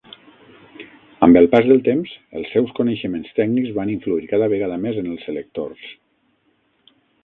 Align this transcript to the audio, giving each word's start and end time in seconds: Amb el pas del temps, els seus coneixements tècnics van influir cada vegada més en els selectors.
Amb 1.27 1.39
el 1.41 1.49
pas 1.51 1.67
del 1.73 1.83
temps, 1.89 2.15
els 2.41 2.49
seus 2.55 2.73
coneixements 2.81 3.37
tècnics 3.43 3.77
van 3.79 3.95
influir 3.99 4.29
cada 4.35 4.51
vegada 4.59 4.83
més 4.89 5.03
en 5.05 5.15
els 5.15 5.31
selectors. 5.31 5.91